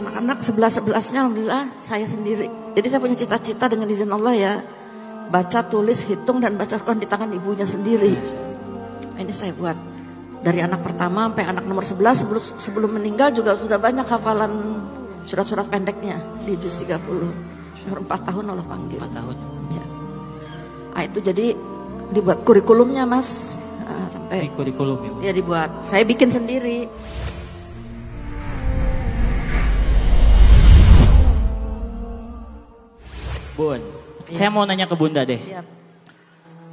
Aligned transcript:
anak-anak 0.00 0.38
sebelas 0.40 0.72
sebelasnya 0.80 1.28
alhamdulillah 1.28 1.64
saya 1.76 2.08
sendiri. 2.08 2.48
Jadi 2.72 2.86
saya 2.88 3.00
punya 3.04 3.16
cita-cita 3.16 3.68
dengan 3.68 3.86
izin 3.86 4.10
Allah 4.10 4.34
ya 4.34 4.54
baca, 5.30 5.60
tulis, 5.68 6.02
hitung 6.08 6.42
dan 6.42 6.58
baca 6.58 6.74
Quran 6.80 6.98
di 6.98 7.06
tangan 7.06 7.30
ibunya 7.30 7.68
sendiri. 7.68 8.16
Ini 9.20 9.32
saya 9.36 9.52
buat 9.54 9.76
dari 10.40 10.64
anak 10.64 10.80
pertama 10.80 11.28
sampai 11.28 11.44
anak 11.44 11.64
nomor 11.68 11.84
11 11.84 12.24
sebelum, 12.24 12.42
sebelum 12.56 12.90
meninggal 12.96 13.28
juga 13.36 13.54
sudah 13.60 13.76
banyak 13.76 14.08
hafalan 14.08 14.80
surat-surat 15.28 15.68
pendeknya 15.68 16.16
di 16.42 16.56
juz 16.56 16.80
30. 16.80 16.96
Umur 17.88 17.98
4 18.08 18.28
tahun 18.28 18.44
Allah 18.56 18.66
panggil. 18.66 18.98
4 18.98 19.12
tahun. 19.12 19.36
Ya. 19.72 19.84
Nah, 20.96 21.02
itu 21.04 21.18
jadi 21.20 21.46
dibuat 22.10 22.42
kurikulumnya 22.42 23.04
Mas. 23.04 23.60
Nah, 23.84 24.08
sampai 24.08 24.48
Di 24.48 24.52
kurikulum 24.56 24.96
ya. 25.04 25.10
Bu. 25.12 25.18
ya 25.20 25.32
dibuat. 25.36 25.70
Saya 25.84 26.02
bikin 26.08 26.32
sendiri. 26.32 26.88
Bun, 33.60 33.80
Iya. 34.24 34.36
saya 34.40 34.48
mau 34.48 34.64
nanya 34.64 34.88
ke 34.88 34.96
Bunda 34.96 35.20
deh. 35.20 35.36
Siap 35.36 35.66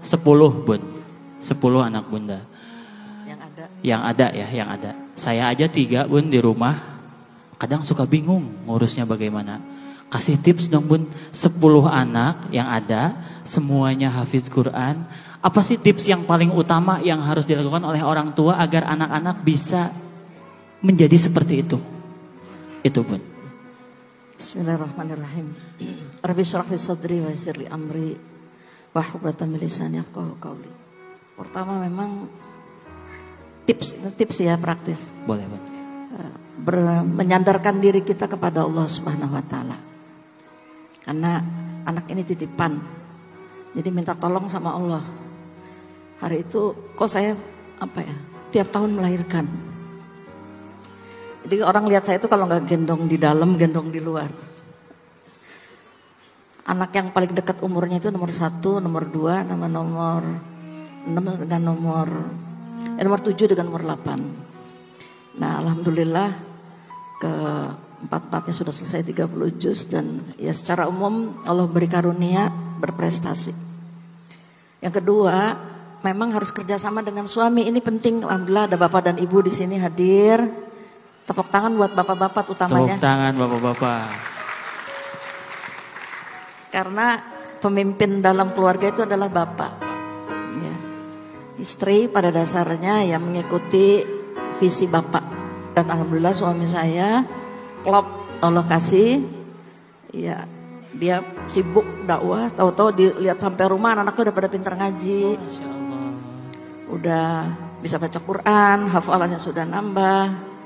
10 0.08 0.52
Bun. 0.64 0.80
10 1.44 1.84
anak 1.84 2.08
Bunda. 2.08 2.40
yang 3.28 3.40
ada. 3.44 3.64
Yang 3.84 4.02
ada 4.08 4.28
ya, 4.32 4.48
yang 4.48 4.70
ada. 4.72 4.92
Saya 5.20 5.52
aja 5.52 5.68
tiga 5.68 6.08
Bun 6.08 6.32
di 6.32 6.40
rumah. 6.40 6.80
Kadang 7.60 7.84
suka 7.84 8.08
bingung 8.08 8.64
ngurusnya 8.64 9.04
bagaimana. 9.04 9.60
Kasih 10.08 10.40
tips 10.40 10.72
dong 10.72 10.88
Bun. 10.88 11.12
10 11.36 11.92
anak 11.92 12.48
yang 12.56 12.72
ada, 12.72 13.20
semuanya 13.44 14.08
hafiz 14.08 14.48
Quran. 14.48 15.04
Apa 15.44 15.60
sih 15.60 15.76
tips 15.76 16.08
yang 16.08 16.24
paling 16.24 16.56
utama 16.56 17.04
yang 17.04 17.20
harus 17.20 17.44
dilakukan 17.44 17.84
oleh 17.84 18.00
orang 18.00 18.32
tua 18.32 18.56
agar 18.64 18.88
anak-anak 18.88 19.44
bisa 19.44 19.92
menjadi 20.80 21.20
seperti 21.20 21.68
itu? 21.68 21.78
Itu 22.80 23.04
Bun. 23.04 23.37
Bismillahirrahmanirrahim. 24.38 25.50
Rabbi 26.22 26.44
syrah 26.46 26.70
li 26.70 26.78
sadri 26.78 27.18
wa 27.26 27.34
yassir 27.34 27.58
li 27.58 27.66
amri 27.66 28.14
wa 28.94 29.02
hubatan 29.02 29.50
min 29.50 29.58
lisani 29.58 29.98
yafqahu 29.98 30.38
qawli. 30.38 30.70
Pertama 31.34 31.82
memang 31.82 32.30
tips 33.66 33.98
tips 34.14 34.46
ya 34.46 34.54
praktis. 34.62 35.02
Boleh 35.26 35.42
Bun. 35.50 35.58
Eh, 35.58 36.34
ber- 36.62 37.02
menyandarkan 37.02 37.82
diri 37.82 38.06
kita 38.06 38.30
kepada 38.30 38.62
Allah 38.62 38.86
Subhanahu 38.86 39.34
wa 39.34 39.42
taala. 39.42 39.78
Karena 41.02 41.42
anak 41.90 42.06
ini 42.14 42.22
titipan. 42.22 42.78
Jadi 43.74 43.90
minta 43.90 44.14
tolong 44.14 44.46
sama 44.46 44.78
Allah. 44.78 45.02
Hari 46.22 46.46
itu 46.46 46.94
kok 46.94 47.10
saya 47.10 47.34
apa 47.82 48.06
ya? 48.06 48.14
Tiap 48.54 48.70
tahun 48.70 49.02
melahirkan. 49.02 49.50
Jadi 51.48 51.64
orang 51.64 51.88
lihat 51.88 52.04
saya 52.04 52.20
itu 52.20 52.28
kalau 52.28 52.44
nggak 52.44 52.68
gendong 52.68 53.08
di 53.08 53.16
dalam, 53.16 53.56
gendong 53.56 53.88
di 53.88 54.04
luar. 54.04 54.28
Anak 56.68 56.92
yang 56.92 57.16
paling 57.16 57.32
dekat 57.32 57.64
umurnya 57.64 58.04
itu 58.04 58.12
nomor 58.12 58.36
satu, 58.36 58.84
nomor 58.84 59.08
dua, 59.08 59.48
nama 59.48 59.72
nomor 59.72 60.28
enam 61.08 61.24
dengan 61.40 61.72
nomor 61.72 62.12
eh, 63.00 63.04
nomor 63.08 63.24
tujuh 63.24 63.48
dengan 63.48 63.72
nomor 63.72 63.88
delapan. 63.88 64.28
Nah, 65.40 65.64
alhamdulillah 65.64 66.36
ke 67.24 67.34
empat-empatnya 68.04 68.52
sudah 68.52 68.76
selesai 68.76 69.08
30 69.08 69.56
juz 69.56 69.88
dan 69.88 70.20
ya 70.36 70.52
secara 70.52 70.92
umum 70.92 71.32
Allah 71.48 71.64
beri 71.64 71.88
karunia 71.88 72.52
berprestasi. 72.84 73.56
Yang 74.84 75.00
kedua, 75.00 75.56
memang 76.04 76.36
harus 76.36 76.52
kerjasama 76.52 77.08
dengan 77.08 77.24
suami. 77.24 77.72
Ini 77.72 77.80
penting. 77.80 78.28
Alhamdulillah 78.28 78.68
ada 78.68 78.76
bapak 78.76 79.08
dan 79.08 79.16
ibu 79.16 79.40
di 79.40 79.48
sini 79.48 79.80
hadir. 79.80 80.67
Tepuk 81.28 81.52
tangan 81.52 81.76
buat 81.76 81.92
bapak-bapak 81.92 82.46
utamanya. 82.48 82.96
Tepuk 82.96 83.04
tangan 83.04 83.34
Bapak-bapak. 83.36 84.08
Karena 86.72 87.08
pemimpin 87.60 88.24
dalam 88.24 88.56
keluarga 88.56 88.88
itu 88.88 89.04
adalah 89.04 89.28
bapak. 89.28 89.72
Ya. 90.56 90.76
Istri 91.60 92.08
pada 92.08 92.32
dasarnya 92.32 93.04
yang 93.04 93.28
mengikuti 93.28 94.08
visi 94.64 94.88
bapak. 94.88 95.36
Dan 95.76 95.92
alhamdulillah 95.92 96.32
suami 96.32 96.64
saya 96.64 97.28
klop 97.84 98.08
Allah 98.40 98.64
kasih. 98.64 99.20
Ya, 100.16 100.48
dia 100.96 101.20
sibuk 101.52 101.86
dakwah, 102.08 102.48
tahu-tahu 102.56 102.96
dilihat 102.96 103.38
sampai 103.38 103.68
rumah 103.68 103.94
anak-anaknya 103.94 104.24
udah 104.32 104.36
pada 104.36 104.50
pintar 104.50 104.74
ngaji, 104.80 105.36
udah 106.90 107.28
bisa 107.84 108.00
baca 108.00 108.18
Quran, 108.18 108.88
hafalannya 108.88 109.38
sudah 109.38 109.68
nambah. 109.68 110.57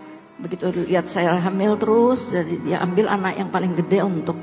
Begitu 0.41 0.73
lihat 0.89 1.05
saya 1.05 1.37
hamil 1.37 1.77
terus, 1.77 2.33
jadi 2.33 2.57
dia 2.65 2.77
ambil 2.81 3.05
anak 3.13 3.37
yang 3.37 3.49
paling 3.53 3.77
gede 3.77 4.01
untuk 4.01 4.33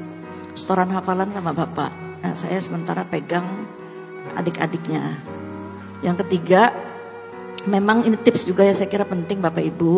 setoran 0.54 0.94
hafalan 0.94 1.34
sama 1.34 1.50
bapak. 1.50 1.90
Nah, 2.22 2.34
saya 2.38 2.58
sementara 2.62 3.02
pegang 3.02 3.66
adik-adiknya. 4.38 5.18
Yang 6.02 6.26
ketiga, 6.26 6.70
memang 7.66 8.06
ini 8.06 8.14
tips 8.14 8.46
juga 8.46 8.62
ya 8.62 8.74
saya 8.74 8.86
kira 8.86 9.02
penting 9.02 9.42
Bapak 9.42 9.62
Ibu 9.62 9.96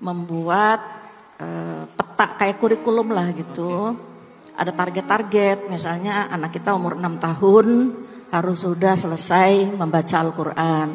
membuat 0.00 0.80
eh, 1.40 1.84
peta 1.88 2.26
kayak 2.40 2.56
kurikulum 2.60 3.12
lah 3.12 3.28
gitu. 3.36 3.92
Ada 4.54 4.70
target-target, 4.70 5.66
misalnya 5.66 6.30
anak 6.30 6.54
kita 6.54 6.72
umur 6.72 6.94
6 6.94 7.18
tahun 7.18 7.66
harus 8.30 8.62
sudah 8.62 8.94
selesai 8.94 9.74
membaca 9.74 10.16
Al-Quran 10.22 10.88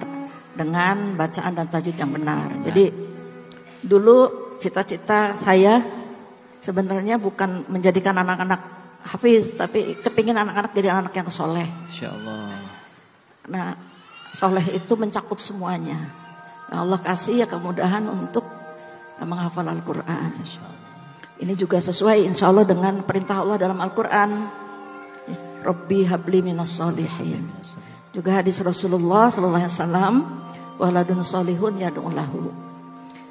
dengan 0.56 1.20
bacaan 1.20 1.53
dan 1.56 1.68
tajwid 1.68 1.97
yang 2.00 2.12
benar. 2.16 2.47
Jadi 2.64 3.09
dulu 3.84 4.56
cita-cita 4.59 5.31
saya 5.34 5.81
sebenarnya 6.59 7.16
bukan 7.16 7.66
menjadikan 7.72 8.19
anak-anak 8.19 8.62
hafiz, 9.07 9.56
tapi 9.56 9.95
kepingin 10.03 10.35
anak-anak 10.35 10.72
jadi 10.75 10.91
anak 10.91 11.16
yang 11.16 11.29
soleh. 11.31 11.66
Masya 11.66 12.07
Allah. 12.12 12.51
Nah, 13.50 13.67
soleh 14.35 14.66
itu 14.75 14.94
mencakup 15.00 15.40
semuanya. 15.40 15.97
Nah, 16.69 16.85
Allah 16.85 17.00
kasih 17.01 17.41
ya 17.41 17.47
kemudahan 17.50 18.06
untuk 18.06 18.45
menghafal 19.19 19.66
Al-Quran. 19.66 20.31
Ini 21.40 21.53
juga 21.56 21.79
sesuai 21.79 22.28
insya 22.28 22.51
Allah 22.51 22.67
dengan 22.67 23.01
perintah 23.07 23.41
Allah 23.41 23.56
dalam 23.56 23.79
Al-Quran. 23.79 24.29
Rabbi 25.59 26.07
habli 26.07 26.40
minas 26.44 26.72
solihin. 26.75 27.51
Juga 28.16 28.40
hadis 28.40 28.59
Rasulullah 28.63 29.28
Sallallahu 29.28 29.59
Alaihi 29.59 29.75
Wasallam, 29.75 30.16
waladun 30.79 31.19
solihun 31.23 31.79
yadu'lahu. 31.84 32.69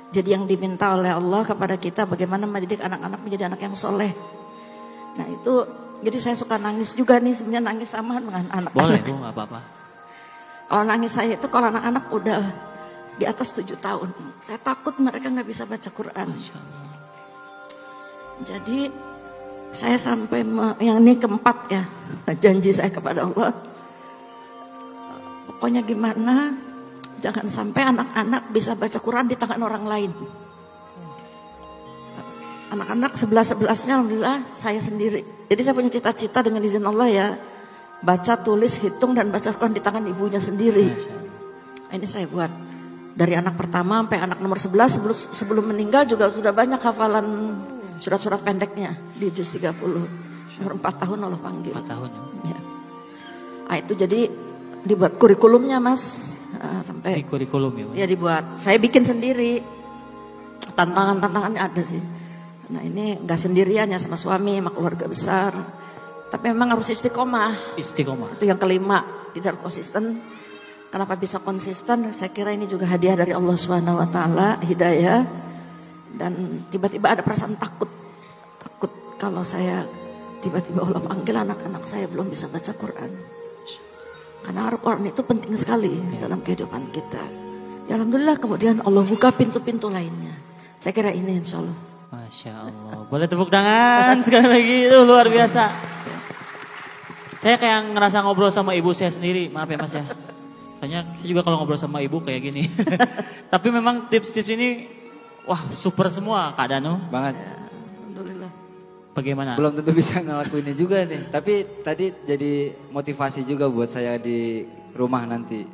Jadi 0.08 0.28
yang 0.32 0.48
diminta 0.48 0.96
oleh 0.96 1.12
Allah 1.12 1.44
kepada 1.44 1.76
kita 1.76 2.08
bagaimana 2.08 2.48
mendidik 2.48 2.80
anak-anak 2.80 3.20
menjadi 3.20 3.52
anak 3.52 3.60
yang 3.60 3.76
soleh. 3.76 4.12
Nah 5.20 5.26
itu, 5.28 5.54
jadi 6.00 6.16
saya 6.16 6.36
suka 6.38 6.56
nangis 6.56 6.96
juga 6.96 7.20
nih 7.20 7.36
sebenarnya 7.36 7.62
nangis 7.74 7.92
sama 7.92 8.16
dengan 8.16 8.48
anak-anak. 8.48 8.72
Boleh 8.72 9.00
Bu, 9.04 9.12
nggak 9.20 9.32
apa-apa. 9.36 9.60
Kalau 10.68 10.84
nangis 10.84 11.12
saya 11.12 11.36
itu 11.36 11.48
kalau 11.52 11.68
anak-anak 11.68 12.04
udah 12.12 12.41
di 13.20 13.24
atas 13.28 13.52
tujuh 13.52 13.76
tahun, 13.80 14.08
saya 14.41 14.56
takut 14.60 14.97
mereka 14.97 15.28
nggak 15.28 15.48
bisa 15.48 15.68
baca 15.68 15.88
Quran. 15.92 16.28
Jadi 18.47 18.88
saya 19.74 20.00
sampai 20.00 20.41
yang 20.80 21.04
ini 21.04 21.20
keempat 21.20 21.56
ya 21.68 21.82
janji 22.42 22.72
saya 22.72 22.88
kepada 22.88 23.28
Allah. 23.28 23.52
Pokoknya 25.50 25.82
gimana 25.82 26.54
jangan 27.18 27.46
sampai 27.50 27.82
anak-anak 27.94 28.50
bisa 28.54 28.78
baca 28.78 28.98
Quran 29.02 29.26
di 29.26 29.36
tangan 29.38 29.60
orang 29.62 29.84
lain. 29.86 30.12
Anak-anak 32.68 33.16
sebelas 33.16 33.48
sebelasnya 33.48 33.96
alhamdulillah 33.98 34.44
saya 34.52 34.76
sendiri. 34.76 35.24
Jadi 35.48 35.60
saya 35.64 35.74
punya 35.74 35.88
cita-cita 35.88 36.44
dengan 36.44 36.60
izin 36.60 36.84
Allah 36.84 37.08
ya 37.08 37.28
baca, 38.04 38.38
tulis, 38.38 38.78
hitung 38.78 39.16
dan 39.16 39.32
baca 39.32 39.50
Quran 39.50 39.74
di 39.74 39.82
tangan 39.82 40.04
ibunya 40.06 40.38
sendiri. 40.38 40.86
Ini 41.88 42.06
saya 42.06 42.28
buat 42.28 42.52
dari 43.18 43.34
anak 43.34 43.58
pertama 43.58 44.04
sampai 44.04 44.20
anak 44.22 44.38
nomor 44.38 44.60
11 44.60 45.00
sebelum 45.00 45.16
sebelum 45.34 45.64
meninggal 45.74 46.06
juga 46.06 46.30
sudah 46.30 46.54
banyak 46.54 46.78
hafalan 46.78 47.56
surat-surat 47.98 48.44
pendeknya 48.44 48.94
di 49.16 49.32
juz 49.34 49.50
30. 49.59 49.74
Umur 50.62 50.72
4 50.78 51.03
tahun 51.03 51.18
Allah 51.26 51.41
panggil. 51.41 51.74
4 51.74 51.91
tahun 51.91 52.10
ya. 52.12 52.53
Ya. 52.53 52.59
Ah 53.66 53.76
itu 53.80 53.92
jadi 53.98 54.30
dibuat 54.86 55.18
kurikulumnya 55.18 55.82
Mas 55.82 56.37
Ah, 56.56 56.80
Di 56.80 56.89
sampai 56.89 57.21
kurikulum 57.28 57.92
ya 57.92 58.04
ya 58.04 58.06
dibuat. 58.09 58.56
Saya 58.56 58.80
bikin 58.80 59.04
sendiri. 59.04 59.60
Tantangan-tantangannya 60.72 61.60
ada 61.60 61.83
sih. 61.84 62.00
Nah 62.72 62.80
ini 62.84 63.21
nggak 63.21 63.41
sendirian 63.41 63.89
ya 63.92 64.00
sama 64.00 64.16
suami, 64.16 64.56
sama 64.56 64.72
keluarga 64.72 65.04
besar. 65.04 65.53
Tapi 66.28 66.45
memang 66.53 66.77
harus 66.77 66.89
istiqomah. 66.92 67.77
Istiqomah. 67.80 68.36
Itu 68.36 68.45
yang 68.48 68.60
kelima, 68.60 69.04
kita 69.33 69.53
harus 69.53 69.65
konsisten. 69.65 70.21
Kenapa 70.89 71.16
bisa 71.21 71.41
konsisten? 71.41 72.12
Saya 72.16 72.33
kira 72.33 72.53
ini 72.53 72.65
juga 72.65 72.89
hadiah 72.89 73.16
dari 73.16 73.33
Allah 73.36 73.56
Subhanahu 73.56 74.00
wa 74.00 74.09
taala, 74.09 74.60
hidayah. 74.65 75.24
Dan 76.12 76.65
tiba-tiba 76.72 77.12
ada 77.12 77.21
perasaan 77.21 77.56
takut. 77.60 77.89
Takut 78.60 78.92
kalau 79.21 79.45
saya 79.45 79.84
tiba-tiba 80.41 80.84
Allah 80.84 81.00
panggil 81.00 81.36
anak-anak 81.36 81.84
saya 81.84 82.09
belum 82.09 82.33
bisa 82.33 82.48
baca 82.48 82.72
Quran. 82.72 83.37
Karena 84.42 84.70
Al-Quran 84.70 85.10
itu 85.10 85.22
penting 85.26 85.54
sekali 85.58 85.92
dalam 86.16 86.40
kehidupan 86.40 86.88
kita. 86.94 87.20
Ya 87.88 87.96
Alhamdulillah 87.96 88.36
kemudian 88.36 88.84
Allah 88.84 89.04
buka 89.04 89.32
pintu-pintu 89.32 89.88
lainnya. 89.88 90.36
Saya 90.78 90.92
kira 90.92 91.10
ini 91.10 91.40
insya 91.40 91.64
Allah. 91.64 91.78
Masya 92.08 92.52
Allah. 92.52 93.04
Boleh 93.08 93.26
tepuk 93.28 93.48
tangan 93.52 94.16
sekali 94.24 94.46
lagi. 94.48 94.76
Itu 94.88 95.04
luar 95.04 95.28
biasa. 95.28 95.62
Saya 97.38 97.54
kayak 97.54 97.94
ngerasa 97.94 98.24
ngobrol 98.24 98.52
sama 98.52 98.72
ibu 98.76 98.90
saya 98.92 99.12
sendiri. 99.12 99.48
Maaf 99.48 99.68
ya 99.70 99.78
mas 99.78 99.94
ya. 99.94 100.04
Soalnya 100.78 101.00
saya 101.16 101.26
juga 101.26 101.40
kalau 101.42 101.62
ngobrol 101.62 101.80
sama 101.80 102.04
ibu 102.04 102.20
kayak 102.20 102.40
gini. 102.44 102.62
Tapi 103.52 103.68
memang 103.72 104.06
tips-tips 104.12 104.50
ini 104.52 104.68
wah 105.48 105.68
super 105.72 106.12
semua 106.12 106.52
Kak 106.52 106.68
Danu. 106.68 107.00
Banget. 107.08 107.34
Alhamdulillah. 107.40 108.67
Bagaimana? 109.18 109.59
Belum 109.59 109.74
tentu 109.74 109.91
bisa 109.91 110.22
ngelakuinnya 110.22 110.74
juga 110.78 111.03
nih. 111.03 111.26
Tapi 111.34 111.54
tadi 111.82 112.15
jadi 112.22 112.70
motivasi 112.94 113.42
juga 113.42 113.66
buat 113.66 113.91
saya 113.91 114.15
di 114.15 114.62
rumah 114.94 115.26
nanti. 115.26 115.66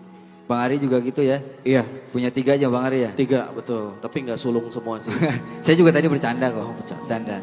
Bang 0.44 0.60
Ari 0.60 0.76
juga 0.80 1.00
gitu 1.00 1.24
ya. 1.24 1.40
Iya, 1.64 1.84
Punya 2.12 2.28
tiga 2.28 2.56
aja 2.56 2.68
Bang 2.68 2.84
Ari 2.88 3.04
ya. 3.04 3.10
tiga 3.12 3.48
betul. 3.52 3.96
Tapi 4.00 4.16
nggak 4.28 4.40
sulung 4.40 4.68
semua 4.72 5.00
sih. 5.00 5.12
saya 5.64 5.76
juga 5.76 5.92
tadi 5.92 6.08
bercanda 6.08 6.48
kok. 6.48 6.60
Oh, 6.64 6.72
bercanda. 6.72 7.00
bercanda. 7.04 7.36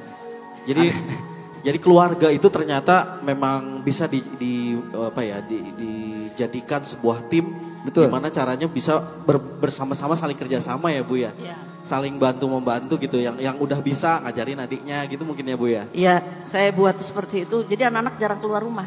Jadi 0.65 0.85
jadi 1.65 1.77
keluarga 1.77 2.27
itu 2.33 2.47
ternyata 2.49 3.21
memang 3.21 3.85
bisa 3.85 4.05
di, 4.09 4.21
di 4.37 4.73
apa 4.93 5.21
ya 5.21 5.37
di, 5.45 5.61
dijadikan 5.77 6.81
sebuah 6.81 7.29
tim. 7.29 7.70
Betul. 7.81 8.07
Gimana 8.07 8.29
caranya 8.29 8.67
bisa 8.69 9.01
ber- 9.01 9.41
bersama-sama 9.41 10.13
saling 10.13 10.37
kerjasama 10.37 10.93
ya 10.93 11.01
bu 11.01 11.17
ya. 11.17 11.31
Iya. 11.37 11.57
Saling 11.81 12.17
bantu 12.21 12.45
membantu 12.45 13.01
gitu. 13.01 13.17
Yang 13.17 13.41
yang 13.41 13.57
udah 13.57 13.79
bisa 13.81 14.21
ngajarin 14.21 14.61
adiknya 14.61 15.01
gitu 15.09 15.25
mungkin 15.25 15.45
ya 15.49 15.55
bu 15.57 15.65
ya. 15.65 15.83
Iya, 15.91 16.15
saya 16.45 16.69
buat 16.69 17.01
seperti 17.01 17.49
itu. 17.49 17.65
Jadi 17.65 17.89
anak-anak 17.89 18.15
jarang 18.21 18.39
keluar 18.39 18.61
rumah. 18.61 18.85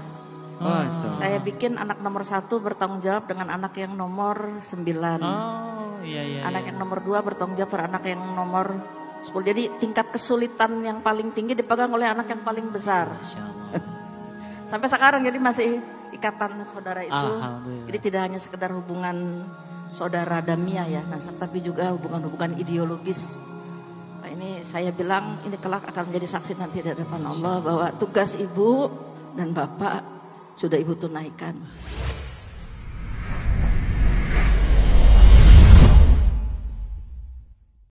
Masa. 0.62 1.18
Saya 1.18 1.42
bikin 1.42 1.74
anak 1.74 1.98
nomor 1.98 2.22
satu 2.22 2.62
bertanggung 2.62 3.02
jawab 3.02 3.26
dengan 3.26 3.50
anak 3.50 3.74
yang 3.74 3.98
nomor 3.98 4.62
sembilan. 4.62 5.18
Oh 5.20 5.98
iya 6.06 6.22
iya. 6.22 6.40
anak 6.46 6.70
yang 6.70 6.78
nomor 6.78 7.02
dua 7.02 7.24
bertanggung 7.26 7.58
jawab 7.58 7.74
pada 7.74 7.84
anak 7.90 8.06
yang 8.06 8.22
nomor 8.38 8.66
10. 9.24 9.32
Jadi 9.50 9.62
tingkat 9.80 10.12
kesulitan 10.12 10.84
yang 10.84 11.00
paling 11.00 11.32
tinggi 11.32 11.56
dipegang 11.56 11.90
oleh 11.90 12.06
anak 12.06 12.28
yang 12.28 12.44
paling 12.44 12.68
besar. 12.68 13.08
Sampai 14.70 14.88
sekarang 14.92 15.24
jadi 15.24 15.40
masih 15.40 15.80
ikatan 16.14 16.62
saudara 16.64 17.02
itu. 17.02 17.28
Jadi 17.90 17.98
tidak 17.98 18.20
hanya 18.30 18.38
sekedar 18.38 18.70
hubungan 18.70 19.44
saudara 19.94 20.42
damia 20.42 20.86
ya, 20.90 21.02
nah, 21.06 21.18
tapi 21.18 21.62
juga 21.62 21.94
hubungan-hubungan 21.94 22.58
ideologis. 22.58 23.38
Nah, 24.22 24.28
ini 24.30 24.62
saya 24.64 24.90
bilang 24.90 25.42
ini 25.46 25.54
kelak 25.60 25.86
akan 25.86 26.10
menjadi 26.10 26.38
saksi 26.38 26.58
nanti 26.58 26.82
di 26.82 26.90
hadapan 26.90 27.22
Allah 27.28 27.62
bahwa 27.62 27.86
tugas 27.94 28.34
ibu 28.34 28.90
dan 29.38 29.54
bapak 29.54 30.02
sudah 30.58 30.78
ibu 30.78 30.94
tunaikan. 30.98 31.54